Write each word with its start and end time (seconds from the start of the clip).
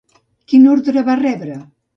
Quina 0.53 0.71
ordre 0.77 1.05
va 1.11 1.19
rebre? 1.23 1.63